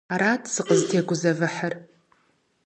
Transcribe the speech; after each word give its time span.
Арат 0.13 0.43
сызытегузэвыхьыр. 0.53 1.73